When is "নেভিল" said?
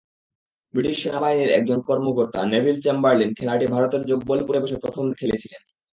2.45-2.77